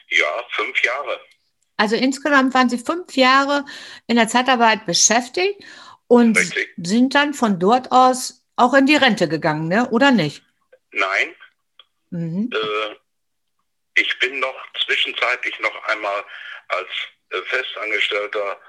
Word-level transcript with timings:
Ja, 0.09 0.27
fünf 0.51 0.83
Jahre. 0.83 1.21
Also 1.77 1.95
insgesamt 1.95 2.55
waren 2.55 2.69
Sie 2.69 2.79
fünf 2.79 3.15
Jahre 3.15 3.65
in 4.09 4.17
der 4.17 4.27
Zeitarbeit 4.27 4.85
beschäftigt 4.87 5.63
und 6.09 6.37
Richtig. 6.37 6.75
sind 6.77 7.15
dann 7.15 7.35
von 7.35 7.61
dort 7.61 7.93
aus 7.93 8.45
auch 8.57 8.75
in 8.75 8.87
die 8.87 8.97
Rente 8.97 9.29
gegangen, 9.29 9.69
ne? 9.69 9.89
oder 9.91 10.11
nicht? 10.11 10.43
Nein, 10.91 11.35
Mhm. 12.15 12.49
Äh, 12.53 12.95
ich 13.97 14.19
bin 14.21 14.39
noch 14.39 14.55
zwischenzeitlich 14.87 15.59
noch 15.59 15.83
einmal 15.89 16.25
als 16.69 16.89
äh, 17.31 17.43
Festangestellter 17.43 18.61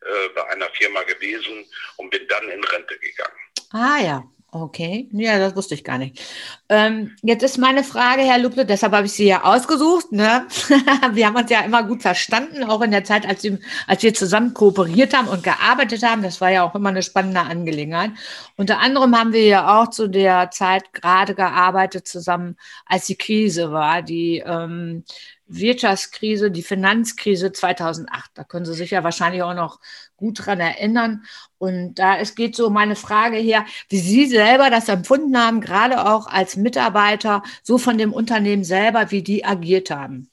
äh, 0.00 0.28
bei 0.34 0.48
einer 0.48 0.70
Firma 0.70 1.02
gewesen 1.02 1.66
und 1.96 2.08
bin 2.08 2.26
dann 2.28 2.48
in 2.48 2.64
Rente 2.64 2.98
gegangen. 2.98 3.38
Ah 3.72 3.98
ja, 3.98 4.24
Okay, 4.56 5.08
ja, 5.10 5.40
das 5.40 5.56
wusste 5.56 5.74
ich 5.74 5.82
gar 5.82 5.98
nicht. 5.98 6.22
Ähm, 6.68 7.16
jetzt 7.22 7.42
ist 7.42 7.58
meine 7.58 7.82
Frage, 7.82 8.22
Herr 8.22 8.38
Luple, 8.38 8.64
deshalb 8.64 8.92
habe 8.92 9.06
ich 9.06 9.12
Sie 9.12 9.26
ja 9.26 9.42
ausgesucht. 9.42 10.12
Ne? 10.12 10.46
wir 11.12 11.26
haben 11.26 11.34
uns 11.34 11.50
ja 11.50 11.62
immer 11.62 11.82
gut 11.82 12.02
verstanden, 12.02 12.62
auch 12.62 12.80
in 12.80 12.92
der 12.92 13.02
Zeit, 13.02 13.26
als, 13.26 13.44
als 13.88 14.02
wir 14.04 14.14
zusammen 14.14 14.54
kooperiert 14.54 15.12
haben 15.12 15.26
und 15.26 15.42
gearbeitet 15.42 16.04
haben. 16.04 16.22
Das 16.22 16.40
war 16.40 16.52
ja 16.52 16.62
auch 16.62 16.76
immer 16.76 16.90
eine 16.90 17.02
spannende 17.02 17.40
Angelegenheit. 17.40 18.12
Unter 18.56 18.78
anderem 18.78 19.18
haben 19.18 19.32
wir 19.32 19.44
ja 19.44 19.82
auch 19.82 19.90
zu 19.90 20.06
der 20.06 20.52
Zeit 20.52 20.92
gerade 20.92 21.34
gearbeitet 21.34 22.06
zusammen, 22.06 22.56
als 22.86 23.06
die 23.06 23.16
Krise 23.16 23.72
war, 23.72 24.02
die 24.02 24.38
ähm, 24.46 25.02
Wirtschaftskrise, 25.48 26.52
die 26.52 26.62
Finanzkrise 26.62 27.50
2008. 27.50 28.30
Da 28.34 28.44
können 28.44 28.66
Sie 28.66 28.74
sich 28.74 28.92
ja 28.92 29.02
wahrscheinlich 29.02 29.42
auch 29.42 29.54
noch 29.54 29.80
gut 30.24 30.46
dran 30.46 30.60
erinnern. 30.60 31.26
Und 31.58 31.96
da 31.96 32.18
es 32.18 32.34
geht 32.34 32.56
so 32.56 32.70
meine 32.70 32.96
Frage 32.96 33.36
her, 33.36 33.66
wie 33.90 33.98
Sie 33.98 34.26
selber 34.26 34.70
das 34.70 34.88
empfunden 34.88 35.36
haben, 35.38 35.60
gerade 35.60 36.06
auch 36.06 36.26
als 36.26 36.56
Mitarbeiter, 36.56 37.42
so 37.62 37.76
von 37.76 37.98
dem 37.98 38.12
Unternehmen 38.12 38.64
selber, 38.64 39.10
wie 39.10 39.22
die 39.22 39.44
agiert 39.44 39.90
haben. 39.90 40.30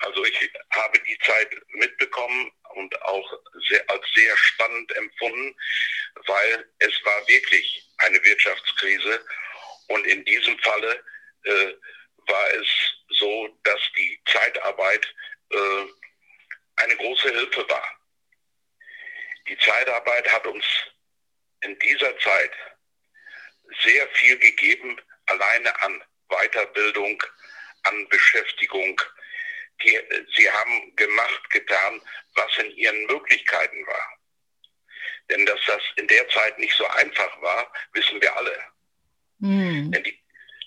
Also 0.00 0.22
ich 0.24 0.50
habe 0.70 0.98
die 0.98 1.18
Zeit 1.24 1.48
mitbekommen 1.72 2.52
und 2.74 3.02
auch 3.02 3.32
sehr, 3.68 3.82
als 3.88 4.04
sehr 4.14 4.36
spannend 4.36 4.94
empfunden, 4.96 5.54
weil 6.26 6.66
es 6.80 6.92
war 7.04 7.28
wirklich 7.28 7.90
eine 7.98 8.22
Wirtschaftskrise 8.22 9.20
und 9.88 10.06
in 10.06 10.22
diesem 10.26 10.58
Falle 10.58 11.02
äh, 11.44 11.72
war 12.26 12.46
es 12.60 12.68
so, 13.18 13.48
dass 13.64 13.80
die 13.96 14.20
Zeitarbeit 14.26 15.14
äh, 15.50 15.86
eine 16.76 16.96
große 16.96 17.30
Hilfe 17.30 17.68
war. 17.68 17.97
Die 19.48 19.58
Zeitarbeit 19.58 20.30
hat 20.32 20.46
uns 20.46 20.64
in 21.62 21.78
dieser 21.78 22.18
Zeit 22.18 22.52
sehr 23.82 24.08
viel 24.08 24.38
gegeben, 24.38 25.00
alleine 25.26 25.82
an 25.82 26.02
Weiterbildung, 26.28 27.22
an 27.84 28.08
Beschäftigung. 28.08 29.00
Die, 29.82 30.00
sie 30.36 30.50
haben 30.50 30.96
gemacht, 30.96 31.50
getan, 31.50 32.00
was 32.34 32.58
in 32.58 32.70
ihren 32.76 33.06
Möglichkeiten 33.06 33.86
war. 33.86 34.18
Denn 35.30 35.46
dass 35.46 35.60
das 35.66 35.82
in 35.96 36.06
der 36.08 36.28
Zeit 36.30 36.58
nicht 36.58 36.74
so 36.74 36.86
einfach 36.86 37.40
war, 37.42 37.72
wissen 37.92 38.20
wir 38.20 38.36
alle. 38.36 38.64
Mhm. 39.38 39.92
Denn, 39.92 40.02
die, 40.02 40.18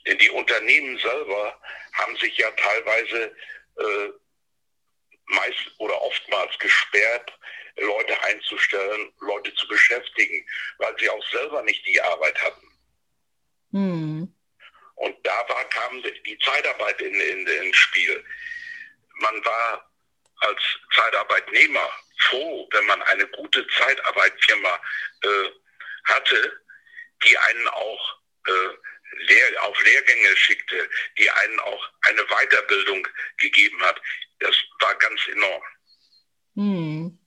denn, 0.05 0.17
die, 0.17 0.29
Unternehmen 0.29 0.97
selber 0.99 1.59
haben 1.93 2.15
sich 2.17 2.37
ja 2.37 2.49
teilweise 2.51 3.35
äh, 3.77 4.09
meist 5.25 5.71
oder 5.79 6.01
oftmals 6.01 6.57
gesperrt, 6.59 7.33
Leute 7.77 8.23
einzustellen, 8.23 9.13
Leute 9.19 9.53
zu 9.55 9.67
beschäftigen, 9.67 10.45
weil 10.77 10.95
sie 10.99 11.09
auch 11.09 11.29
selber 11.31 11.61
nicht 11.63 11.85
die 11.85 12.01
Arbeit 12.01 12.41
hatten. 12.41 12.67
Hm. 13.71 14.35
Und 14.95 15.15
da 15.23 15.49
war, 15.49 15.65
kam 15.69 16.03
die 16.03 16.37
Zeitarbeit 16.39 17.01
in, 17.01 17.13
in, 17.13 17.47
ins 17.47 17.77
Spiel. 17.77 18.23
Man 19.15 19.45
war 19.45 19.91
als 20.41 20.61
Zeitarbeitnehmer 20.95 21.89
froh, 22.19 22.69
wenn 22.71 22.85
man 22.85 23.01
eine 23.03 23.27
gute 23.27 23.65
Zeitarbeitfirma 23.77 24.79
äh, 25.23 25.49
hatte, 26.05 26.61
die 27.25 27.37
einen 27.37 27.67
auch 27.69 28.19
äh, 28.47 29.23
Lehr 29.23 29.63
auf 29.63 29.83
Lehrgänge 29.83 30.35
schickte, 30.37 30.89
die 31.17 31.29
einen 31.29 31.59
auch 31.61 31.89
eine 32.01 32.23
Weiterbildung 32.25 33.07
gegeben 33.37 33.81
hat. 33.81 34.01
Das 34.39 34.55
war 34.79 34.95
ganz 34.95 35.21
enorm. 35.27 35.63
Hm. 36.55 37.20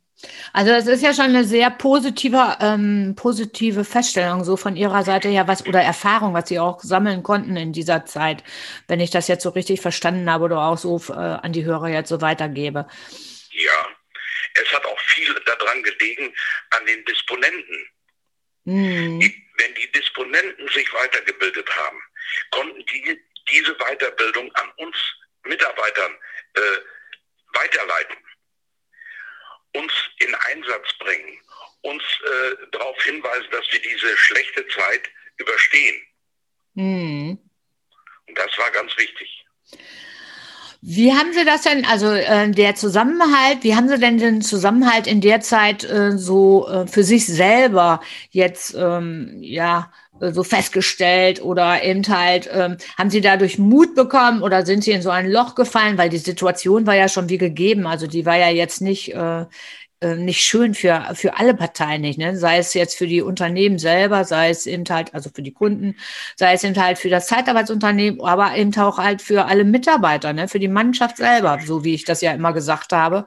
Also 0.53 0.73
das 0.73 0.87
ist 0.87 1.03
ja 1.03 1.13
schon 1.13 1.27
eine 1.27 1.45
sehr 1.45 1.71
positive, 1.71 2.57
ähm, 2.61 3.15
positive 3.17 3.85
Feststellung 3.85 4.45
so 4.45 4.57
von 4.57 4.77
Ihrer 4.77 5.03
Seite 5.03 5.29
her, 5.29 5.49
was 5.49 5.67
oder 5.67 5.83
Erfahrung, 5.83 6.35
was 6.35 6.49
Sie 6.49 6.59
auch 6.59 6.81
sammeln 6.81 7.23
konnten 7.23 7.57
in 7.57 7.73
dieser 7.73 8.07
Zeit, 8.07 8.43
wenn 8.89 9.01
ich 9.01 9.11
das 9.11 9.29
jetzt 9.29 9.43
so 9.43 9.51
richtig 9.51 9.81
verstanden 9.81 10.31
habe 10.31 10.45
oder 10.45 10.61
auch 10.61 10.79
so 10.79 11.01
äh, 11.09 11.13
an 11.13 11.53
die 11.53 11.65
Hörer 11.65 11.89
jetzt 11.89 12.09
so 12.09 12.21
weitergebe. 12.21 12.87
Ja, 13.51 13.89
es 14.55 14.73
hat 14.73 14.85
auch 14.85 15.01
viel 15.01 15.35
daran 15.45 15.83
gelegen 15.83 16.33
an 16.71 16.87
den 16.87 17.05
Disponenten. 17.05 17.89
Mhm. 18.65 19.21
Die, 19.21 19.47
wenn 19.59 19.75
die 19.75 19.93
Disponenten 19.93 20.69
sich 20.69 20.93
weitergebildet 20.93 21.69
haben, 21.77 22.01
konnten 22.51 22.85
die 22.87 23.21
diese 23.51 23.75
Weiterbildung 23.75 24.51
an 24.55 24.71
uns 24.77 24.97
Mitarbeitern 25.45 26.13
äh, 26.55 26.61
weiterleiten 27.53 28.17
uns 29.75 29.93
in 30.19 30.35
Einsatz 30.35 30.93
bringen, 30.99 31.39
uns 31.83 32.03
äh, 32.03 32.67
darauf 32.73 33.01
hinweisen, 33.03 33.47
dass 33.51 33.65
wir 33.71 33.81
diese 33.81 34.17
schlechte 34.17 34.67
Zeit 34.69 35.11
überstehen. 35.37 36.03
Mhm. 36.75 37.39
Und 38.27 38.39
das 38.39 38.59
war 38.59 38.71
ganz 38.71 38.97
wichtig. 38.97 39.45
Wie 40.87 41.15
haben 41.15 41.33
Sie 41.33 41.47
das 41.47 41.63
denn, 41.63 41.87
also 41.87 42.13
äh, 42.13 42.51
der 42.51 42.75
Zusammenhalt, 42.75 43.63
wie 43.63 43.75
haben 43.75 43.89
Sie 43.89 43.99
denn 43.99 44.19
den 44.19 44.43
Zusammenhalt 44.43 45.07
in 45.07 45.23
der 45.23 45.41
Zeit 45.41 45.83
äh, 45.83 46.13
so 46.19 46.69
äh, 46.69 46.87
für 46.87 47.03
sich 47.05 47.27
selber 47.27 48.03
jetzt 48.31 48.75
ähm, 48.75 49.39
ja 49.41 49.91
so 50.21 50.43
festgestellt 50.45 51.43
oder 51.43 51.83
eben 51.83 52.07
halt, 52.09 52.49
ähm, 52.53 52.77
haben 52.97 53.11
Sie 53.11 53.21
dadurch 53.21 53.59
Mut 53.59 53.95
bekommen 53.95 54.43
oder 54.43 54.65
sind 54.65 54.85
Sie 54.85 54.93
in 54.93 55.03
so 55.03 55.11
ein 55.11 55.31
Loch 55.31 55.55
gefallen, 55.55 55.99
weil 55.99 56.09
die 56.09 56.19
Situation 56.19 56.87
war 56.87 56.95
ja 56.95 57.09
schon 57.09 57.29
wie 57.29 57.39
gegeben, 57.39 57.87
also 57.87 58.07
die 58.07 58.25
war 58.27 58.37
ja 58.37 58.49
jetzt 58.49 58.81
nicht 58.81 59.13
äh, 59.15 59.45
äh, 60.05 60.17
nicht 60.17 60.43
schön 60.43 60.75
für, 60.75 61.03
für 61.15 61.39
alle 61.39 61.55
Parteien 61.55 62.03
nicht, 62.03 62.19
ne? 62.19 62.37
sei 62.37 62.59
es 62.59 62.75
jetzt 62.75 62.97
für 62.97 63.07
die 63.07 63.23
Unternehmen 63.23 63.79
selber, 63.79 64.25
sei 64.25 64.51
es 64.51 64.67
eben 64.67 64.85
halt, 64.91 65.15
also 65.15 65.31
für 65.35 65.43
die 65.43 65.53
Kunden, 65.53 65.97
sei 66.37 66.53
es 66.53 66.63
eben 66.65 66.77
halt 66.77 66.99
für 66.99 67.09
das 67.09 67.27
Zeitarbeitsunternehmen, 67.27 68.21
aber 68.21 68.55
eben 68.57 68.77
auch 68.77 68.99
halt 68.99 69.23
für 69.23 69.47
alle 69.47 69.65
Mitarbeiter, 69.65 70.33
ne? 70.35 70.47
für 70.49 70.59
die 70.59 70.69
Mannschaft 70.69 71.17
selber, 71.17 71.59
so 71.65 71.85
wie 71.85 71.95
ich 71.95 72.05
das 72.05 72.21
ja 72.21 72.33
immer 72.33 72.53
gesagt 72.53 72.93
habe. 72.93 73.27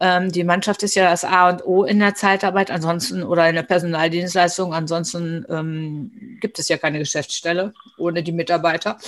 Ähm, 0.00 0.32
die 0.32 0.44
Mannschaft 0.44 0.82
ist 0.82 0.94
ja 0.94 1.10
das 1.10 1.24
A 1.24 1.50
und 1.50 1.64
O 1.64 1.84
in 1.84 2.00
der 2.00 2.14
Zeitarbeit, 2.14 2.70
ansonsten 2.70 3.22
oder 3.22 3.48
in 3.48 3.54
der 3.54 3.62
Personaldienstleistung, 3.62 4.72
ansonsten 4.72 5.44
ähm, 5.50 6.38
gibt 6.40 6.58
es 6.58 6.68
ja 6.68 6.78
keine 6.78 6.98
Geschäftsstelle 6.98 7.74
ohne 7.98 8.22
die 8.22 8.32
Mitarbeiter. 8.32 8.98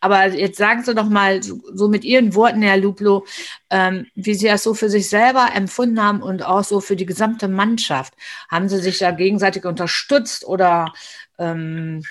Aber 0.00 0.26
jetzt 0.26 0.58
sagen 0.58 0.84
Sie 0.84 0.94
doch 0.94 1.08
mal 1.08 1.42
so, 1.42 1.88
mit 1.88 2.04
Ihren 2.04 2.34
Worten, 2.34 2.60
Herr 2.60 2.76
Luplo, 2.76 3.26
ähm, 3.70 4.06
wie 4.14 4.34
Sie 4.34 4.46
das 4.46 4.62
so 4.62 4.74
für 4.74 4.90
sich 4.90 5.08
selber 5.08 5.48
empfunden 5.54 6.02
haben 6.02 6.22
und 6.22 6.42
auch 6.42 6.64
so 6.64 6.80
für 6.80 6.96
die 6.96 7.06
gesamte 7.06 7.48
Mannschaft. 7.48 8.12
Haben 8.50 8.68
Sie 8.68 8.78
sich 8.78 8.98
da 8.98 9.10
gegenseitig 9.10 9.64
unterstützt 9.64 10.44
oder? 10.44 10.92
Ähm 11.38 12.02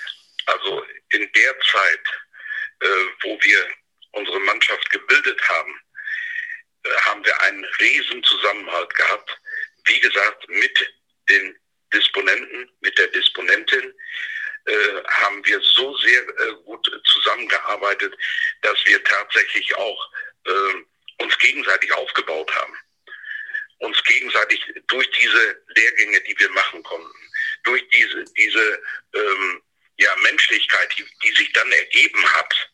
also 0.46 0.82
in 1.10 1.20
der 1.20 1.52
Zeit, 1.70 2.04
äh, 2.80 2.86
wo 3.22 3.28
wir 3.40 3.58
unsere 4.12 4.40
Mannschaft 4.40 4.90
gebildet 4.90 5.40
haben, 5.48 5.72
haben 7.02 7.24
wir 7.24 7.40
einen 7.42 7.64
riesen 7.80 8.22
Zusammenhalt 8.24 8.94
gehabt. 8.94 9.38
Wie 9.86 10.00
gesagt, 10.00 10.48
mit 10.48 10.94
den 11.28 11.58
Disponenten, 11.92 12.70
mit 12.80 12.96
der 12.98 13.08
Disponentin 13.08 13.94
äh, 14.64 15.02
haben 15.08 15.44
wir 15.44 15.60
so 15.60 15.96
sehr 15.98 16.22
äh, 16.22 16.52
gut 16.64 16.88
zusammengearbeitet, 17.04 18.14
dass 18.62 18.78
wir 18.86 19.02
tatsächlich 19.04 19.74
auch 19.76 20.10
äh, 20.46 21.22
uns 21.22 21.36
gegenseitig 21.38 21.92
aufgebaut 21.92 22.54
haben. 22.54 22.76
Uns 23.78 24.02
gegenseitig 24.04 24.64
durch 24.86 25.10
diese 25.10 25.62
Lehrgänge, 25.74 26.20
die 26.20 26.38
wir 26.38 26.50
machen 26.50 26.82
konnten, 26.84 27.12
durch 27.64 27.86
diese, 27.88 28.24
diese 28.36 28.82
ähm, 29.14 29.62
ja, 29.96 30.14
Menschlichkeit, 30.22 30.94
die, 30.96 31.06
die 31.24 31.32
sich 31.32 31.52
dann 31.52 31.70
ergeben 31.72 32.24
hat, 32.34 32.70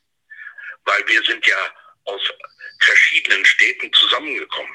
weil 0.85 1.07
wir 1.09 1.23
sind 1.23 1.47
ja 1.47 1.75
aus 2.05 2.21
verschiedenen 2.79 3.45
Städten 3.45 3.93
zusammengekommen. 3.93 4.73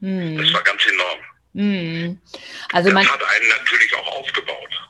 Mm. 0.00 0.38
Das 0.38 0.52
war 0.52 0.62
ganz 0.62 0.82
enorm. 0.86 1.20
Mm. 1.52 2.18
Also 2.72 2.88
das 2.88 2.94
man, 2.94 3.06
hat 3.06 3.20
einen 3.22 3.48
natürlich 3.48 3.94
auch 3.96 4.18
aufgebaut. 4.18 4.88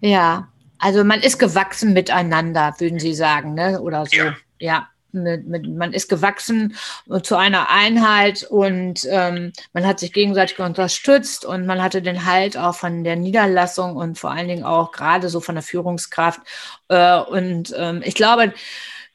Ja, 0.00 0.48
also 0.78 1.02
man 1.02 1.20
ist 1.20 1.38
gewachsen 1.38 1.92
miteinander, 1.94 2.74
würden 2.78 2.98
Sie 2.98 3.14
sagen, 3.14 3.54
ne? 3.54 3.80
oder 3.80 4.06
so. 4.06 4.16
Ja. 4.16 4.36
ja. 4.58 4.88
Mit, 5.12 5.46
mit, 5.46 5.68
man 5.68 5.92
ist 5.92 6.08
gewachsen 6.08 6.76
zu 7.22 7.36
einer 7.36 7.70
Einheit 7.70 8.42
und 8.50 9.06
ähm, 9.08 9.52
man 9.72 9.86
hat 9.86 10.00
sich 10.00 10.12
gegenseitig 10.12 10.58
unterstützt 10.58 11.44
und 11.44 11.66
man 11.66 11.80
hatte 11.80 12.02
den 12.02 12.26
Halt 12.26 12.56
auch 12.56 12.74
von 12.74 13.04
der 13.04 13.14
Niederlassung 13.14 13.94
und 13.94 14.18
vor 14.18 14.32
allen 14.32 14.48
Dingen 14.48 14.64
auch 14.64 14.90
gerade 14.90 15.28
so 15.28 15.40
von 15.40 15.54
der 15.54 15.62
Führungskraft. 15.62 16.40
Äh, 16.88 17.18
und 17.20 17.72
ähm, 17.78 18.02
ich 18.04 18.16
glaube, 18.16 18.52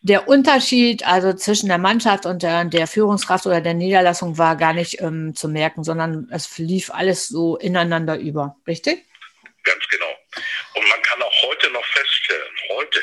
der 0.01 0.27
Unterschied 0.27 1.05
also 1.05 1.33
zwischen 1.33 1.67
der 1.67 1.77
Mannschaft 1.77 2.25
und 2.25 2.41
der, 2.41 2.65
der 2.65 2.87
Führungskraft 2.87 3.45
oder 3.45 3.61
der 3.61 3.73
Niederlassung 3.73 4.37
war 4.37 4.55
gar 4.55 4.73
nicht 4.73 5.01
ähm, 5.01 5.35
zu 5.35 5.49
merken, 5.49 5.83
sondern 5.83 6.29
es 6.31 6.57
lief 6.57 6.89
alles 6.89 7.27
so 7.27 7.57
ineinander 7.57 8.17
über, 8.17 8.55
richtig? 8.65 9.05
Ganz 9.63 9.87
genau. 9.89 10.17
Und 10.75 10.87
man 10.87 11.01
kann 11.01 11.21
auch 11.21 11.41
heute 11.43 11.69
noch 11.71 11.85
feststellen, 11.85 12.55
heute, 12.69 13.01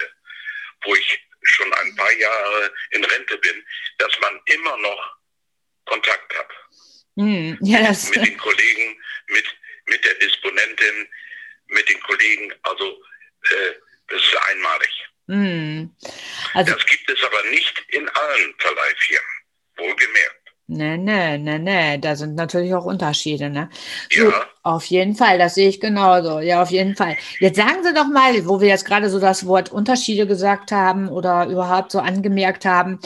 wo 0.84 0.94
ich 0.94 1.20
schon 1.42 1.72
ein 1.72 1.96
paar 1.96 2.12
Jahre 2.12 2.72
in 2.90 3.04
Rente 3.04 3.36
bin, 3.38 3.64
dass 3.98 4.18
man 4.20 4.40
immer 4.46 4.76
noch 4.78 5.16
Kontakt 5.84 6.34
hat. 6.36 6.48
Mm, 7.16 7.54
ja, 7.60 7.82
das 7.82 8.08
mit 8.10 8.26
den 8.26 8.38
Kollegen, 8.38 8.98
mit, 9.28 9.44
mit 9.86 10.04
der 10.04 10.14
Disponentin, 10.14 11.08
mit 11.68 11.88
den 11.88 12.00
Kollegen. 12.00 12.52
Also 12.62 13.02
äh, 13.42 13.74
das 14.08 14.22
ist 14.22 14.36
einmalig. 14.48 14.90
Mm. 15.26 15.90
Also, 16.54 16.72
das 16.72 16.86
gibt 16.86 17.10
es 17.10 17.18
aber 17.24 17.50
nicht 17.50 17.84
in 17.88 18.08
allen 18.08 18.54
Verleihfirmen, 18.58 19.30
wohlgemerkt. 19.76 20.46
Nee, 20.68 20.96
nee, 20.96 21.38
nee, 21.38 21.58
nee, 21.60 21.98
da 21.98 22.16
sind 22.16 22.34
natürlich 22.34 22.74
auch 22.74 22.84
Unterschiede, 22.84 23.50
ne? 23.50 23.70
So, 24.10 24.30
ja. 24.30 24.46
Auf 24.64 24.84
jeden 24.86 25.14
Fall, 25.14 25.38
das 25.38 25.54
sehe 25.54 25.68
ich 25.68 25.78
genauso. 25.80 26.40
Ja, 26.40 26.60
auf 26.60 26.72
jeden 26.72 26.96
Fall. 26.96 27.16
Jetzt 27.38 27.56
sagen 27.56 27.84
Sie 27.84 27.94
doch 27.94 28.08
mal, 28.08 28.46
wo 28.46 28.60
wir 28.60 28.68
jetzt 28.68 28.84
gerade 28.84 29.08
so 29.08 29.20
das 29.20 29.46
Wort 29.46 29.70
Unterschiede 29.70 30.26
gesagt 30.26 30.72
haben 30.72 31.08
oder 31.08 31.46
überhaupt 31.46 31.92
so 31.92 32.00
angemerkt 32.00 32.64
haben. 32.64 32.98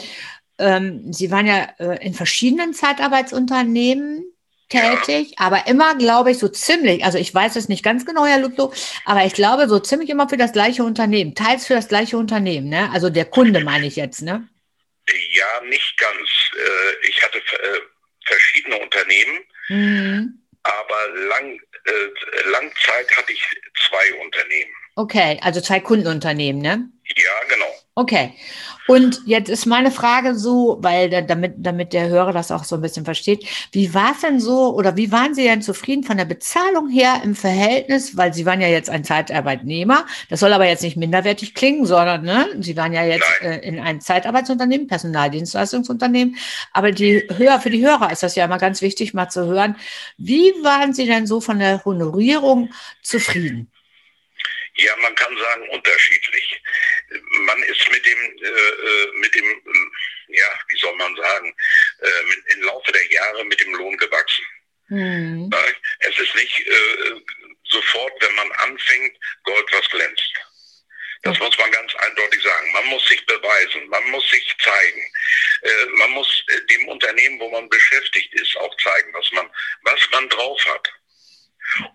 Ähm, 0.57 1.13
Sie 1.13 1.29
waren 1.29 1.45
ja 1.45 1.67
äh, 1.77 2.03
in 2.03 2.15
verschiedenen 2.15 2.73
Zeitarbeitsunternehmen 2.73 4.25
tätig, 4.71 5.33
aber 5.37 5.67
immer, 5.67 5.95
glaube 5.95 6.31
ich, 6.31 6.39
so 6.39 6.47
ziemlich, 6.47 7.03
also 7.03 7.17
ich 7.17 7.33
weiß 7.33 7.55
es 7.55 7.67
nicht 7.67 7.83
ganz 7.83 8.05
genau, 8.05 8.25
Herr 8.25 8.39
Luplo, 8.39 8.73
aber 9.05 9.25
ich 9.25 9.33
glaube, 9.33 9.67
so 9.67 9.79
ziemlich 9.79 10.09
immer 10.09 10.29
für 10.29 10.37
das 10.37 10.53
gleiche 10.53 10.83
Unternehmen, 10.83 11.35
teils 11.35 11.67
für 11.67 11.75
das 11.75 11.87
gleiche 11.87 12.17
Unternehmen, 12.17 12.69
ne? 12.69 12.89
Also 12.91 13.09
der 13.09 13.25
Kunde 13.25 13.63
meine 13.63 13.85
ich 13.85 13.97
jetzt, 13.97 14.21
ne? 14.21 14.47
Ja, 15.33 15.61
nicht 15.65 15.97
ganz. 15.97 16.29
Äh, 16.55 17.07
ich 17.07 17.21
hatte 17.21 17.37
äh, 17.37 17.79
verschiedene 18.25 18.77
Unternehmen, 18.79 19.39
mhm. 19.67 20.39
aber 20.63 21.09
lang, 21.27 21.59
äh, 21.85 22.49
lang 22.49 22.71
Zeit 22.85 23.17
hatte 23.17 23.33
ich 23.33 23.43
zwei 23.87 24.13
Unternehmen. 24.23 24.73
Okay, 24.95 25.39
also 25.41 25.61
zwei 25.61 25.79
Kundenunternehmen, 25.79 26.61
ne? 26.61 26.89
Ja, 27.15 27.53
genau. 27.53 27.65
Okay. 27.95 28.33
Und 28.87 29.21
jetzt 29.25 29.49
ist 29.49 29.65
meine 29.65 29.91
Frage 29.91 30.35
so, 30.35 30.77
weil 30.81 31.09
damit, 31.25 31.53
damit 31.57 31.93
der 31.93 32.09
Hörer 32.09 32.33
das 32.33 32.51
auch 32.51 32.63
so 32.63 32.75
ein 32.75 32.81
bisschen 32.81 33.05
versteht, 33.05 33.45
wie 33.71 33.93
war 33.93 34.13
es 34.13 34.21
denn 34.21 34.39
so 34.39 34.75
oder 34.75 34.97
wie 34.97 35.11
waren 35.11 35.33
Sie 35.33 35.43
denn 35.43 35.61
zufrieden 35.61 36.03
von 36.03 36.17
der 36.17 36.25
Bezahlung 36.25 36.89
her 36.89 37.21
im 37.23 37.35
Verhältnis, 37.35 38.17
weil 38.17 38.33
Sie 38.33 38.45
waren 38.45 38.59
ja 38.59 38.67
jetzt 38.67 38.89
ein 38.89 39.03
Zeitarbeitnehmer, 39.03 40.05
das 40.29 40.41
soll 40.41 40.51
aber 40.51 40.67
jetzt 40.67 40.83
nicht 40.83 40.97
minderwertig 40.97 41.53
klingen, 41.53 41.85
sondern 41.85 42.23
ne, 42.23 42.47
Sie 42.59 42.75
waren 42.75 42.91
ja 42.91 43.05
jetzt 43.05 43.29
äh, 43.41 43.59
in 43.59 43.79
einem 43.79 44.01
Zeitarbeitsunternehmen, 44.01 44.87
Personaldienstleistungsunternehmen, 44.87 46.35
aber 46.73 46.91
die 46.91 47.23
Hörer, 47.29 47.61
für 47.61 47.69
die 47.69 47.85
Hörer 47.85 48.11
ist 48.11 48.23
das 48.23 48.35
ja 48.35 48.43
immer 48.45 48.57
ganz 48.57 48.81
wichtig, 48.81 49.13
mal 49.13 49.29
zu 49.29 49.45
hören, 49.45 49.77
wie 50.17 50.51
waren 50.63 50.93
Sie 50.93 51.05
denn 51.05 51.27
so 51.27 51.39
von 51.39 51.59
der 51.59 51.85
Honorierung 51.85 52.71
zufrieden? 53.03 53.70
Ja, 54.75 54.95
man 54.97 55.13
kann 55.15 55.37
sagen 55.37 55.69
unterschiedlich. 55.69 56.61
Man 57.41 57.61
ist 57.63 57.91
mit 57.91 58.05
dem, 58.05 58.37
äh, 58.41 58.47
äh 58.47 59.11
mit 59.15 59.35
dem, 59.35 59.45
äh, 59.45 60.37
ja, 60.37 60.59
wie 60.69 60.77
soll 60.77 60.95
man 60.95 61.15
sagen, 61.15 61.55
äh, 61.99 62.23
mit, 62.27 62.55
im 62.55 62.63
Laufe 62.63 62.91
der 62.91 63.11
Jahre 63.11 63.43
mit 63.45 63.59
dem 63.59 63.75
Lohn 63.75 63.97
gewachsen. 63.97 64.45
Mhm. 64.87 65.49
Es 65.99 66.17
ist 66.17 66.35
nicht 66.35 66.67
äh, 66.67 67.21
sofort, 67.65 68.13
wenn 68.21 68.35
man 68.35 68.51
anfängt, 68.53 69.17
Gold, 69.43 69.67
was 69.71 69.89
glänzt. 69.89 70.33
Das 71.23 71.37
muss 71.37 71.55
man 71.57 71.71
ganz 71.71 71.93
eindeutig 71.95 72.41
sagen. 72.41 72.71
Man 72.71 72.87
muss 72.87 73.07
sich 73.07 73.23
beweisen, 73.25 73.87
man 73.89 74.03
muss 74.09 74.27
sich 74.31 74.55
zeigen. 74.59 75.13
Äh, 75.61 75.85
man 75.97 76.11
muss 76.11 76.43
dem 76.69 76.87
Unternehmen, 76.87 77.39
wo 77.39 77.49
man 77.49 77.69
beschäftigt 77.69 78.33
ist, 78.33 78.57
auch 78.57 78.75
zeigen, 78.77 79.13
was 79.13 79.31
man, 79.33 79.49
was 79.83 79.99
man 80.11 80.27
drauf 80.29 80.65
hat 80.65 80.91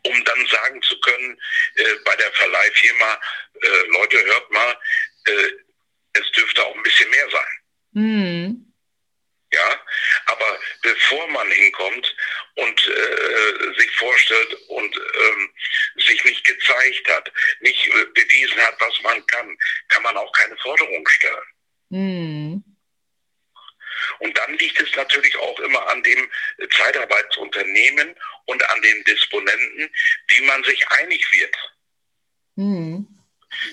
um 0.02 0.24
dann 0.24 0.46
sagen 0.46 0.82
zu 0.82 0.98
können, 1.00 1.38
äh, 1.74 1.94
bei 2.04 2.16
der 2.16 2.32
Verleihfirma, 2.32 3.20
äh, 3.62 3.86
Leute, 3.88 4.24
hört 4.24 4.50
mal, 4.50 4.78
äh, 5.26 5.50
es 6.14 6.30
dürfte 6.32 6.64
auch 6.64 6.74
ein 6.74 6.82
bisschen 6.82 7.10
mehr 7.10 7.28
sein. 7.30 7.60
Mhm. 7.96 8.74
Ja, 9.52 9.80
aber 10.26 10.58
bevor 10.82 11.26
man 11.28 11.50
hinkommt 11.50 12.16
und 12.56 12.88
äh, 12.88 13.78
sich 13.78 13.90
vorstellt 13.92 14.54
und 14.68 14.96
ähm, 14.96 15.54
sich 15.96 16.22
nicht 16.24 16.44
gezeigt 16.44 17.08
hat, 17.08 17.32
nicht 17.60 17.86
äh, 17.86 18.04
bewiesen 18.12 18.58
hat, 18.58 18.74
was 18.80 19.00
man 19.02 19.24
kann, 19.28 19.56
kann 19.88 20.02
man 20.02 20.16
auch 20.18 20.30
keine 20.32 20.56
Forderung 20.58 21.08
stellen. 21.08 21.46
Mhm. 21.88 22.64
Und 24.18 24.36
dann 24.36 24.58
liegt 24.58 24.78
es 24.78 24.94
natürlich 24.94 25.34
auch 25.38 25.58
immer 25.60 25.88
an 25.88 26.02
dem 26.02 26.30
Zeitarbeitsunternehmen 26.76 28.14
und 28.44 28.70
an 28.70 28.82
den 28.82 29.04
Disponenten, 29.04 29.90
wie 30.28 30.40
man 30.42 30.62
sich 30.64 30.86
einig 30.88 31.32
wird. 31.32 31.56
Mhm. 32.56 33.06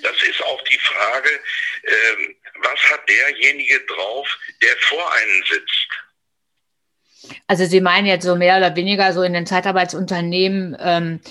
Das 0.01 0.15
ist 0.23 0.41
auch 0.43 0.61
die 0.63 0.79
Frage, 0.79 1.41
äh, 1.83 2.35
was 2.61 2.79
hat 2.91 3.01
derjenige 3.07 3.79
drauf, 3.87 4.27
der 4.61 4.75
vor 4.79 5.13
einem 5.13 5.43
sitzt. 5.49 5.87
Also 7.47 7.65
Sie 7.65 7.81
meinen 7.81 8.05
jetzt 8.05 8.25
so 8.25 8.35
mehr 8.35 8.57
oder 8.57 8.75
weniger 8.75 9.13
so 9.13 9.21
in 9.21 9.33
den 9.33 9.45
Zeitarbeitsunternehmen, 9.45 10.77
ähm, 10.79 11.21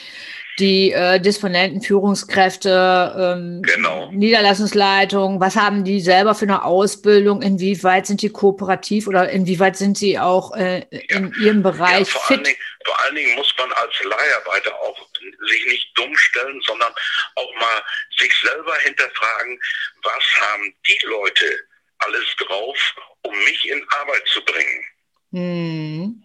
die 0.58 0.92
äh, 0.92 1.18
Disponenten, 1.18 1.80
Führungskräfte, 1.80 3.34
ähm, 3.36 3.62
genau. 3.62 4.10
Niederlassungsleitung, 4.12 5.40
was 5.40 5.56
haben 5.56 5.84
die 5.84 6.00
selber 6.00 6.34
für 6.34 6.44
eine 6.44 6.64
Ausbildung, 6.64 7.40
inwieweit 7.40 8.06
sind 8.06 8.20
die 8.22 8.28
kooperativ 8.28 9.06
oder 9.06 9.30
inwieweit 9.30 9.76
sind 9.76 9.96
sie 9.96 10.18
auch 10.18 10.54
äh, 10.54 10.84
in 10.90 11.32
ja. 11.36 11.44
ihrem 11.44 11.62
Bereich 11.62 12.00
ja, 12.00 12.04
vor 12.04 12.22
fit? 12.22 12.36
Allen 12.36 12.44
Dingen, 12.44 12.58
vor 12.84 13.00
allen 13.00 13.14
Dingen 13.14 13.34
muss 13.36 13.54
man 13.58 13.72
als 13.72 13.92
Leiharbeiter 14.04 14.74
auch 14.82 15.11
sich 15.48 15.66
nicht 15.66 15.90
dumm 15.94 16.16
stellen, 16.16 16.60
sondern 16.62 16.92
auch 17.36 17.54
mal 17.56 17.84
sich 18.18 18.32
selber 18.40 18.76
hinterfragen, 18.78 19.60
was 20.02 20.24
haben 20.40 20.74
die 20.86 21.06
Leute 21.06 21.68
alles 21.98 22.36
drauf, 22.36 22.94
um 23.22 23.44
mich 23.44 23.68
in 23.68 23.86
Arbeit 23.90 24.26
zu 24.28 24.44
bringen. 24.44 24.84
Hm. 25.32 26.24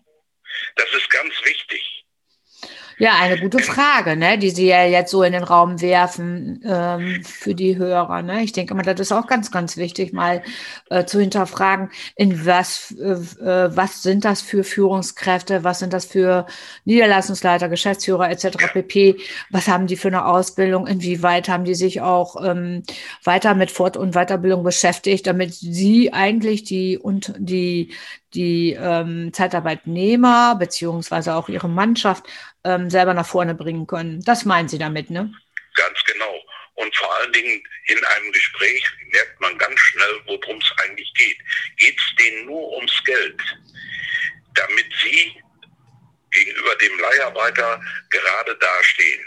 Das 0.75 0.91
ist 0.91 1.09
ganz 1.09 1.33
wichtig. 1.43 2.05
Ja, 2.99 3.11
eine 3.19 3.37
gute 3.39 3.59
Frage, 3.59 4.15
ne, 4.15 4.39
die 4.39 4.49
Sie 4.49 4.65
ja 4.65 4.83
jetzt 4.83 5.11
so 5.11 5.21
in 5.21 5.33
den 5.33 5.43
Raum 5.43 5.81
werfen 5.81 6.61
ähm, 6.65 7.21
für 7.23 7.53
die 7.53 7.77
Hörer. 7.77 8.23
Ne? 8.23 8.41
Ich 8.43 8.53
denke 8.53 8.73
mal, 8.73 8.81
das 8.81 8.99
ist 8.99 9.11
auch 9.11 9.27
ganz, 9.27 9.51
ganz 9.51 9.77
wichtig, 9.77 10.13
mal 10.13 10.41
äh, 10.89 11.05
zu 11.05 11.19
hinterfragen, 11.19 11.91
in 12.15 12.47
was, 12.47 12.95
äh, 12.99 13.11
äh 13.11 13.75
was 13.75 14.01
sind 14.01 14.25
das 14.25 14.41
für 14.41 14.63
Führungskräfte, 14.63 15.63
was 15.63 15.77
sind 15.77 15.93
das 15.93 16.05
für 16.05 16.47
Niederlassungsleiter, 16.85 17.69
Geschäftsführer 17.69 18.31
etc. 18.31 18.73
pp. 18.73 19.17
Was 19.51 19.67
haben 19.67 19.85
die 19.85 19.95
für 19.95 20.07
eine 20.07 20.25
Ausbildung? 20.25 20.87
Inwieweit 20.87 21.49
haben 21.49 21.65
die 21.65 21.75
sich 21.75 22.01
auch 22.01 22.43
ähm, 22.43 22.81
weiter 23.23 23.53
mit 23.53 23.69
Fort- 23.69 23.97
und 23.97 24.15
Weiterbildung 24.15 24.63
beschäftigt, 24.63 25.27
damit 25.27 25.53
sie 25.53 26.13
eigentlich 26.13 26.63
die 26.63 26.97
und 26.97 27.31
die 27.37 27.93
die 28.33 28.77
ähm, 28.79 29.31
Zeitarbeitnehmer 29.33 30.55
beziehungsweise 30.55 31.35
auch 31.35 31.49
ihre 31.49 31.69
Mannschaft 31.69 32.25
ähm, 32.67 32.89
selber 32.89 33.13
nach 33.13 33.25
vorne 33.25 33.55
bringen 33.55 33.87
können. 33.87 34.21
Das 34.25 34.43
meinen 34.43 34.67
Sie 34.67 34.77
damit, 34.77 35.09
ne? 35.09 35.33
Ganz 35.75 36.03
genau. 36.03 36.43
Und 36.73 36.95
vor 36.95 37.15
allen 37.17 37.31
Dingen 37.31 37.63
in 37.85 38.05
einem 38.05 38.31
Gespräch 38.33 38.83
merkt 39.11 39.39
man 39.39 39.57
ganz 39.57 39.79
schnell, 39.79 40.21
worum 40.25 40.57
es 40.57 40.71
eigentlich 40.83 41.11
geht. 41.13 41.37
Geht 41.77 41.97
es 41.97 42.15
denen 42.17 42.45
nur 42.45 42.73
ums 42.73 43.03
Geld, 43.05 43.41
damit 44.53 44.85
sie 45.01 45.41
gegenüber 46.31 46.75
dem 46.75 46.99
Leiharbeiter 46.99 47.81
gerade 48.09 48.55
dastehen? 48.57 49.25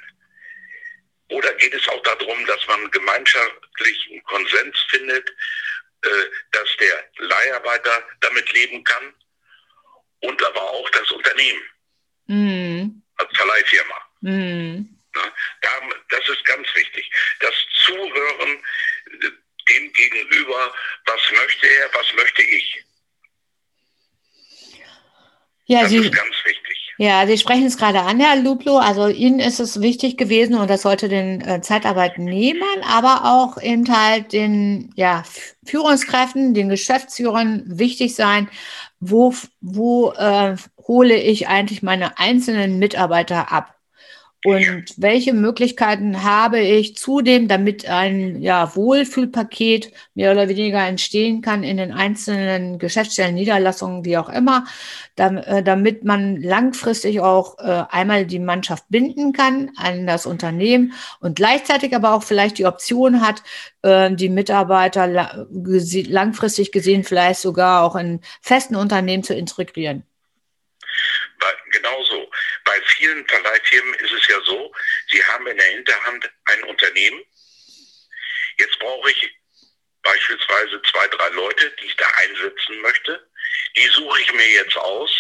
Oder 1.31 1.53
geht 1.55 1.75
es 1.75 1.89
auch 1.89 2.03
darum, 2.03 2.45
dass 2.47 2.67
man 2.67 2.91
gemeinschaftlichen 2.91 4.23
Konsens 4.25 4.79
findet, 4.89 5.29
äh, 6.03 6.09
dass 6.53 6.69
der 6.79 7.05
Leiharbeiter 7.19 8.03
damit 8.21 8.53
leben 8.53 8.85
kann 8.85 9.15
und 10.21 10.45
aber 10.45 10.63
auch 10.63 10.91
das 10.91 11.11
Unternehmen? 11.11 11.63
Mhm 12.27 13.03
als 13.21 13.37
Verleihfirma. 13.37 13.95
Mhm. 14.21 14.89
das 16.11 16.29
ist 16.29 16.45
ganz 16.45 16.67
wichtig. 16.75 17.11
Das 17.41 17.55
Zuhören 17.85 18.63
äh, 19.07 19.31
dem 19.69 19.93
gegenüber, 19.93 20.75
was 21.07 21.21
möchte 21.33 21.67
er, 21.67 21.91
was 21.95 22.13
möchte 22.15 22.43
ich. 22.43 22.85
Ja, 25.71 25.83
das 25.83 25.91
Sie, 25.91 25.99
ist 25.99 26.13
ganz 26.13 26.35
wichtig. 26.45 26.95
Ja, 26.99 27.27
Sie 27.27 27.39
sprechen 27.39 27.67
es 27.67 27.77
gerade 27.79 28.01
an, 28.01 28.19
Herr 28.19 28.37
Luplo. 28.37 28.79
Also 28.79 29.07
Ihnen 29.07 29.39
ist 29.39 29.61
es 29.61 29.81
wichtig 29.81 30.17
gewesen 30.17 30.57
und 30.57 30.69
das 30.69 30.83
sollte 30.83 31.09
den 31.09 31.41
äh, 31.43 31.61
Zeitarbeitnehmern, 31.63 32.83
aber 32.83 33.25
auch 33.25 33.63
eben 33.63 33.89
halt 33.89 34.33
den 34.33 34.93
ja, 34.97 35.23
Führungskräften, 35.65 36.55
den 36.55 36.69
Geschäftsführern 36.69 37.63
wichtig 37.67 38.17
sein, 38.17 38.51
wo, 38.99 39.33
wo 39.61 40.11
äh, 40.13 40.57
hole 40.89 41.17
ich 41.17 41.47
eigentlich 41.47 41.83
meine 41.83 42.19
einzelnen 42.19 42.81
Mitarbeiter 42.81 43.53
ab? 43.53 43.80
Und 44.43 44.95
welche 44.97 45.35
Möglichkeiten 45.35 46.23
habe 46.23 46.61
ich 46.61 46.97
zudem, 46.97 47.47
damit 47.47 47.87
ein 47.87 48.41
ja, 48.41 48.75
Wohlfühlpaket 48.75 49.93
mehr 50.15 50.33
oder 50.33 50.49
weniger 50.49 50.83
entstehen 50.87 51.43
kann 51.43 51.63
in 51.63 51.77
den 51.77 51.93
einzelnen 51.93 52.79
Geschäftsstellen, 52.79 53.35
Niederlassungen, 53.35 54.07
wie 54.07 54.17
auch 54.17 54.31
immer, 54.31 54.65
äh, 55.19 55.63
damit 55.63 56.05
man 56.05 56.41
langfristig 56.41 57.21
auch 57.21 57.59
äh, 57.59 57.85
einmal 57.91 58.25
die 58.25 58.39
Mannschaft 58.39 58.85
binden 58.89 59.35
kann 59.35 59.73
an 59.77 60.07
das 60.07 60.25
Unternehmen 60.25 60.95
und 61.21 61.37
gleichzeitig 61.37 61.95
aber 61.95 62.15
auch 62.15 62.23
vielleicht 62.23 62.57
die 62.57 62.65
Option 62.65 63.21
hat, 63.21 63.43
äh, 63.83 64.11
die 64.11 64.31
Mitarbeiter 64.31 65.07
langfristig 65.47 66.73
gesehen 66.73 67.05
vielleicht 67.05 67.41
sogar 67.41 67.83
auch 67.83 67.95
in 67.95 68.23
festen 68.41 68.75
Unternehmen 68.75 69.23
zu 69.23 69.35
integrieren. 69.35 70.05
Genauso. 71.71 72.29
Bei 72.65 72.79
vielen 73.11 73.27
Verleihfirmen 73.27 73.95
ist 73.95 74.13
es 74.13 74.27
ja 74.29 74.41
so, 74.43 74.73
sie 75.11 75.23
haben 75.25 75.47
in 75.47 75.57
der 75.57 75.67
Hinterhand 75.67 76.31
ein 76.47 76.63
Unternehmen. 76.65 77.23
Jetzt 78.59 78.79
brauche 78.79 79.11
ich 79.11 79.31
beispielsweise 80.03 80.81
zwei, 80.83 81.07
drei 81.09 81.29
Leute, 81.31 81.71
die 81.81 81.87
ich 81.87 81.97
da 81.97 82.07
einsetzen 82.23 82.81
möchte. 82.81 83.29
Die 83.77 83.87
suche 83.89 84.21
ich 84.21 84.33
mir 84.33 84.49
jetzt 84.49 84.77
aus 84.77 85.11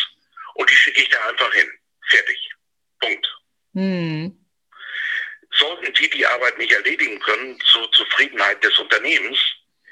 und 0.54 0.70
die 0.70 0.74
schicke 0.74 1.02
ich 1.02 1.08
da 1.08 1.28
einfach 1.28 1.52
hin. 1.52 1.70
Fertig. 2.08 2.50
Punkt. 3.00 3.26
Hm. 3.74 4.36
Sollten 5.52 5.92
die 5.94 6.10
die 6.10 6.26
Arbeit 6.26 6.58
nicht 6.58 6.72
erledigen 6.72 7.18
können 7.20 7.60
zur 7.72 7.90
Zufriedenheit 7.92 8.62
des 8.62 8.78
Unternehmens, 8.78 9.38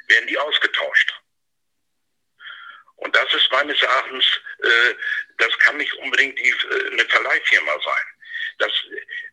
werden 0.07 0.27
die 0.29 0.39
ausgetauscht. 0.39 1.18
Und 2.99 3.15
das 3.15 3.33
ist 3.33 3.51
meines 3.53 3.81
Erachtens, 3.81 4.25
äh, 4.63 4.95
das 5.39 5.57
kann 5.59 5.77
nicht 5.77 5.93
unbedingt 5.95 6.39
die, 6.39 6.51
äh, 6.51 6.93
eine 6.93 7.05
Verleihfirma 7.05 7.73
sein. 7.73 8.05
Das, 8.59 8.73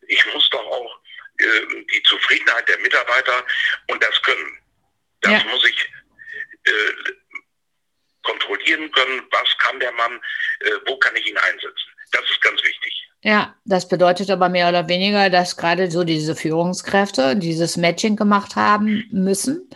ich 0.08 0.26
muss 0.34 0.50
doch 0.52 0.66
auch 0.66 1.00
äh, 1.40 1.84
die 1.94 2.04
Zufriedenheit 2.04 2.68
der 2.68 2.78
Mitarbeiter 2.80 3.46
und 3.88 4.04
das 4.04 4.22
können. 4.22 4.60
Das 5.22 5.32
ja. 5.32 5.44
muss 5.50 5.68
ich 5.68 5.92
äh, 6.66 7.12
kontrollieren 8.24 8.92
können. 8.92 9.24
Was 9.32 9.58
kann 9.60 9.80
der 9.80 9.92
Mann, 9.94 10.22
äh, 10.60 10.72
wo 10.86 10.98
kann 10.98 11.16
ich 11.16 11.26
ihn 11.28 11.38
einsetzen? 11.38 11.90
Das 12.12 12.22
ist 12.30 12.42
ganz 12.42 12.64
wichtig. 12.64 13.10
Ja, 13.22 13.56
das 13.66 13.90
bedeutet 13.90 14.30
aber 14.30 14.50
mehr 14.50 14.70
oder 14.70 14.88
weniger, 14.88 15.32
dass 15.32 15.58
gerade 15.58 15.90
so 15.90 16.04
diese 16.04 16.36
Führungskräfte 16.36 17.36
dieses 17.36 17.78
Matching 17.78 18.16
gemacht 18.16 18.56
haben 18.56 19.08
müssen 19.12 19.68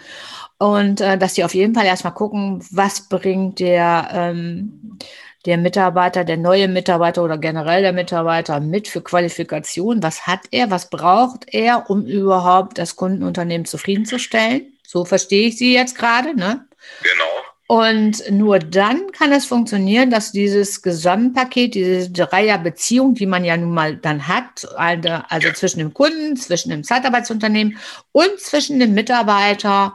und 0.60 1.00
äh, 1.00 1.18
dass 1.18 1.36
sie 1.36 1.44
auf 1.44 1.56
jeden 1.56 1.74
Fall 1.74 1.86
erstmal 1.86 2.14
gucken, 2.14 2.64
was 2.70 3.08
bringt 3.08 3.60
der, 3.60 4.10
ähm, 4.14 5.00
der 5.46 5.58
Mitarbeiter, 5.58 6.26
der 6.26 6.36
neue 6.36 6.68
Mitarbeiter 6.68 7.24
oder 7.24 7.38
generell 7.38 7.82
der 7.82 7.94
Mitarbeiter 7.94 8.60
mit 8.60 8.90
für 8.90 9.02
Qualifikation. 9.02 10.04
Was 10.04 10.28
hat 10.28 10.42
er, 10.52 10.70
was 10.70 10.90
braucht 10.90 11.46
er, 11.54 11.90
um 11.90 12.06
überhaupt 12.06 12.78
das 12.78 12.98
Kundenunternehmen 12.98 13.66
zufriedenzustellen? 13.66 14.74
So 14.86 15.06
verstehe 15.06 15.48
ich 15.48 15.58
Sie 15.58 15.74
jetzt 15.74 15.98
gerade, 15.98 16.36
ne? 16.36 16.68
Genau. 17.02 17.40
Und 17.68 18.30
nur 18.32 18.60
dann 18.60 19.12
kann 19.12 19.32
es 19.32 19.46
funktionieren, 19.46 20.10
dass 20.10 20.32
dieses 20.32 20.82
Gesamtpaket, 20.82 21.76
diese 21.76 22.10
Dreierbeziehung, 22.10 23.14
die 23.14 23.28
man 23.28 23.46
ja 23.46 23.56
nun 23.56 23.74
mal 23.76 23.96
dann 23.96 24.28
hat, 24.28 24.68
also, 24.76 25.52
zwischen 25.54 25.78
dem 25.78 25.94
Kunden, 25.94 26.36
zwischen 26.36 26.72
dem 26.72 26.84
Zeitarbeitsunternehmen 26.84 27.78
und 28.12 28.40
zwischen 28.40 28.80
dem 28.80 28.96
Mitarbeiter, 28.96 29.94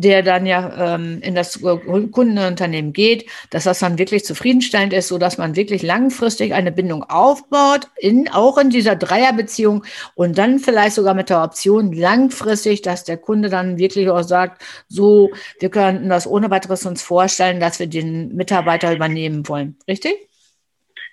der 0.00 0.22
dann 0.22 0.46
ja 0.46 0.94
ähm, 0.94 1.20
in 1.22 1.34
das 1.34 1.60
Kundenunternehmen 1.60 2.92
geht, 2.92 3.30
dass 3.50 3.64
das 3.64 3.80
dann 3.80 3.98
wirklich 3.98 4.24
zufriedenstellend 4.24 4.92
ist, 4.92 5.08
so 5.08 5.18
dass 5.18 5.36
man 5.36 5.56
wirklich 5.56 5.82
langfristig 5.82 6.54
eine 6.54 6.72
Bindung 6.72 7.04
aufbaut, 7.04 7.88
in, 7.96 8.28
auch 8.30 8.56
in 8.56 8.70
dieser 8.70 8.96
Dreierbeziehung 8.96 9.84
und 10.14 10.38
dann 10.38 10.58
vielleicht 10.58 10.94
sogar 10.94 11.14
mit 11.14 11.28
der 11.28 11.42
Option 11.42 11.92
langfristig, 11.92 12.82
dass 12.82 13.04
der 13.04 13.18
Kunde 13.18 13.50
dann 13.50 13.78
wirklich 13.78 14.08
auch 14.08 14.22
sagt, 14.22 14.62
so, 14.88 15.30
wir 15.58 15.70
könnten 15.70 16.08
das 16.08 16.26
ohne 16.26 16.50
weiteres 16.50 16.86
uns 16.86 17.02
vorstellen, 17.02 17.60
dass 17.60 17.78
wir 17.78 17.86
den 17.86 18.34
Mitarbeiter 18.34 18.92
übernehmen 18.92 19.46
wollen. 19.48 19.78
Richtig? 19.86 20.14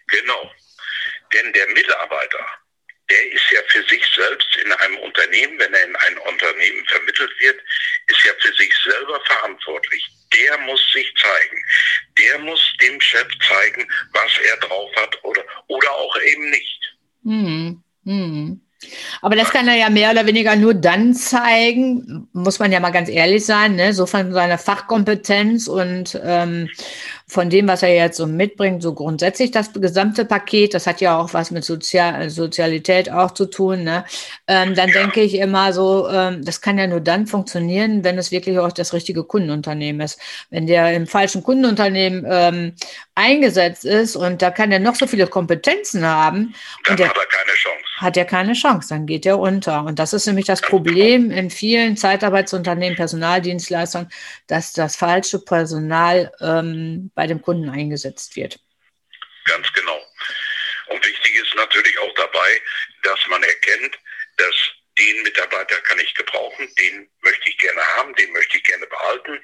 Genau. 0.07 0.51
Denn 1.33 1.51
der 1.51 1.67
Mitarbeiter, 1.67 2.45
der 3.09 3.33
ist 3.33 3.51
ja 3.51 3.59
für 3.67 3.83
sich 3.83 4.03
selbst 4.15 4.47
in 4.63 4.71
einem 4.71 4.97
Unternehmen, 4.99 5.59
wenn 5.59 5.73
er 5.73 5.83
in 5.83 5.95
ein 5.95 6.17
Unternehmen 6.19 6.85
vermittelt 6.87 7.31
wird, 7.39 7.59
ist 8.07 8.23
ja 8.25 8.31
für 8.39 8.53
sich 8.53 8.73
selber 8.83 9.19
verantwortlich. 9.25 10.05
Der 10.33 10.57
muss 10.59 10.81
sich 10.91 11.13
zeigen. 11.21 11.63
Der 12.17 12.39
muss 12.39 12.73
dem 12.81 12.99
Chef 12.99 13.27
zeigen, 13.47 13.87
was 14.11 14.31
er 14.49 14.57
drauf 14.67 14.91
hat 14.95 15.23
oder, 15.23 15.43
oder 15.67 15.91
auch 15.91 16.17
eben 16.21 16.49
nicht. 16.49 16.95
Hm, 17.23 17.83
hm. 18.05 18.61
Aber 19.21 19.35
das 19.35 19.49
kann 19.49 19.67
er 19.67 19.75
ja 19.75 19.89
mehr 19.89 20.11
oder 20.11 20.25
weniger 20.27 20.55
nur 20.55 20.73
dann 20.73 21.13
zeigen, 21.13 22.27
muss 22.33 22.59
man 22.59 22.71
ja 22.71 22.79
mal 22.79 22.91
ganz 22.91 23.09
ehrlich 23.09 23.43
sein, 23.45 23.75
ne? 23.75 23.91
so 23.91 24.05
von 24.05 24.31
seiner 24.33 24.59
Fachkompetenz 24.59 25.67
und 25.67 26.19
ähm, 26.23 26.69
von 27.29 27.49
dem, 27.49 27.67
was 27.67 27.83
er 27.83 27.93
jetzt 27.93 28.17
so 28.17 28.25
mitbringt, 28.25 28.81
so 28.81 28.93
grundsätzlich 28.93 29.51
das 29.51 29.73
gesamte 29.73 30.23
Paket, 30.23 30.73
das 30.73 30.87
hat 30.87 31.01
ja 31.01 31.17
auch 31.19 31.33
was 31.33 31.51
mit 31.51 31.65
Sozial 31.65 32.29
Sozialität 32.29 33.11
auch 33.11 33.31
zu 33.31 33.47
tun, 33.47 33.83
ne? 33.83 34.05
Ähm, 34.47 34.75
dann 34.75 34.89
ja. 34.89 35.01
denke 35.01 35.21
ich 35.21 35.35
immer 35.35 35.73
so, 35.73 36.07
ähm, 36.09 36.45
das 36.45 36.61
kann 36.61 36.77
ja 36.77 36.87
nur 36.87 37.01
dann 37.01 37.27
funktionieren, 37.27 38.05
wenn 38.05 38.17
es 38.17 38.31
wirklich 38.31 38.57
auch 38.59 38.71
das 38.71 38.93
richtige 38.93 39.25
Kundenunternehmen 39.25 39.99
ist. 40.01 40.19
Wenn 40.51 40.67
der 40.67 40.93
im 40.93 41.05
falschen 41.05 41.43
Kundenunternehmen 41.43 42.25
ähm, 42.29 42.73
eingesetzt 43.15 43.83
ist 43.83 44.15
und 44.15 44.41
da 44.41 44.49
kann 44.49 44.71
er 44.71 44.79
noch 44.79 44.95
so 44.95 45.05
viele 45.05 45.27
Kompetenzen 45.27 46.05
haben, 46.05 46.55
dann 46.85 46.95
der, 46.95 47.09
hat 47.09 47.17
er 47.17 47.25
keine 47.25 47.55
Chance. 47.57 47.86
Hat 47.97 48.15
er 48.15 48.25
keine 48.25 48.53
Chance, 48.53 48.89
dann 48.89 49.07
geht 49.07 49.25
er 49.25 49.39
unter. 49.39 49.83
Und 49.83 49.97
das 49.97 50.13
ist 50.13 50.27
nämlich 50.27 50.45
das 50.45 50.61
Problem 50.61 51.31
in 51.31 51.49
vielen 51.49 51.97
Zeitarbeitsunternehmen, 51.97 52.95
Personaldienstleistern, 52.95 54.09
dass 54.45 54.71
das 54.71 54.95
falsche 54.95 55.39
Personal 55.39 56.31
ähm, 56.39 57.11
bei 57.15 57.25
dem 57.25 57.41
Kunden 57.41 57.69
eingesetzt 57.69 58.35
wird. 58.35 58.59
Ganz 59.45 59.71
genau. 59.73 59.99
Und 60.89 61.05
wichtig 61.05 61.35
ist 61.35 61.55
natürlich 61.55 61.97
auch 61.99 62.13
dabei, 62.15 62.61
dass 63.03 63.19
man 63.29 63.41
erkennt, 63.41 63.97
dass 64.37 64.55
den 64.99 65.23
Mitarbeiter 65.23 65.75
kann 65.81 65.99
ich 65.99 66.13
gebrauchen, 66.13 66.67
den 66.79 67.09
möchte 67.21 67.49
ich 67.49 67.57
gerne 67.57 67.81
haben, 67.97 68.13
den 68.15 68.31
möchte 68.31 68.57
ich 68.57 68.63
gerne 68.63 68.85
behalten, 68.87 69.39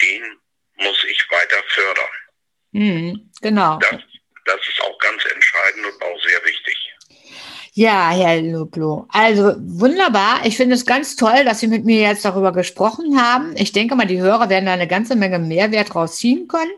den 0.00 0.40
muss 0.76 1.04
ich 1.04 1.24
weiter 1.30 1.62
fördern. 1.68 2.10
Mhm, 2.72 3.30
genau. 3.40 3.78
Das, 3.78 4.00
Das 4.44 4.66
ist 4.66 4.80
auch 4.82 4.98
ganz 4.98 5.24
entscheidend 5.24 5.86
und 5.86 6.02
auch 6.02 6.22
sehr 6.24 6.44
wichtig. 6.44 6.76
Ja, 7.74 8.10
Herr 8.10 8.42
Luplo. 8.42 9.06
Also 9.08 9.54
wunderbar. 9.58 10.44
Ich 10.44 10.58
finde 10.58 10.74
es 10.74 10.84
ganz 10.84 11.16
toll, 11.16 11.42
dass 11.46 11.60
Sie 11.60 11.68
mit 11.68 11.86
mir 11.86 12.02
jetzt 12.02 12.22
darüber 12.22 12.52
gesprochen 12.52 13.18
haben. 13.18 13.54
Ich 13.56 13.72
denke 13.72 13.96
mal, 13.96 14.06
die 14.06 14.20
Hörer 14.20 14.50
werden 14.50 14.66
da 14.66 14.74
eine 14.74 14.86
ganze 14.86 15.16
Menge 15.16 15.38
Mehrwert 15.38 15.94
rausziehen 15.94 16.48
können. 16.48 16.70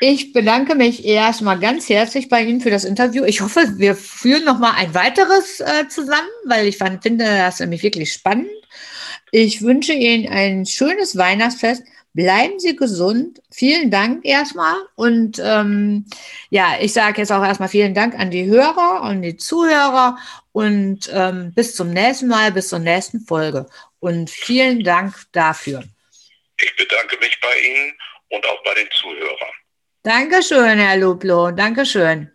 Ich 0.00 0.32
bedanke 0.32 0.76
mich 0.76 1.04
erstmal 1.04 1.58
ganz 1.58 1.88
herzlich 1.88 2.28
bei 2.28 2.44
Ihnen 2.44 2.60
für 2.60 2.70
das 2.70 2.84
Interview. 2.84 3.24
Ich 3.24 3.40
hoffe, 3.40 3.62
wir 3.78 3.96
führen 3.96 4.44
noch 4.44 4.60
mal 4.60 4.74
ein 4.76 4.94
weiteres 4.94 5.58
äh, 5.58 5.88
zusammen, 5.88 6.28
weil 6.44 6.68
ich 6.68 6.78
fand, 6.78 7.02
finde 7.02 7.24
das 7.24 7.58
nämlich 7.58 7.82
wirklich 7.82 8.12
spannend. 8.12 8.48
Ich 9.32 9.62
wünsche 9.62 9.92
Ihnen 9.92 10.28
ein 10.32 10.66
schönes 10.66 11.16
Weihnachtsfest. 11.16 11.82
Bleiben 12.14 12.60
Sie 12.60 12.76
gesund. 12.76 13.40
Vielen 13.50 13.90
Dank 13.90 14.24
erstmal. 14.24 14.76
Und 14.96 15.40
ähm, 15.42 16.04
ja, 16.50 16.76
ich 16.80 16.92
sage 16.92 17.22
jetzt 17.22 17.32
auch 17.32 17.42
erstmal 17.42 17.70
vielen 17.70 17.94
Dank 17.94 18.18
an 18.18 18.30
die 18.30 18.44
Hörer 18.44 19.02
und 19.02 19.22
die 19.22 19.36
Zuhörer 19.36 20.18
und 20.52 21.10
ähm, 21.12 21.52
bis 21.54 21.74
zum 21.74 21.90
nächsten 21.90 22.28
Mal, 22.28 22.52
bis 22.52 22.68
zur 22.68 22.80
nächsten 22.80 23.20
Folge. 23.20 23.66
Und 24.00 24.28
vielen 24.28 24.84
Dank 24.84 25.14
dafür. 25.32 25.84
Ich 26.58 26.76
bedanke 26.76 27.16
mich 27.18 27.38
bei 27.40 27.58
Ihnen 27.60 27.94
und 28.28 28.46
auch 28.46 28.62
bei 28.62 28.74
den 28.74 28.88
Zuhörern. 28.92 29.52
Dankeschön, 30.02 30.78
Herr 30.78 30.98
Luplo. 30.98 31.50
Dankeschön. 31.50 32.30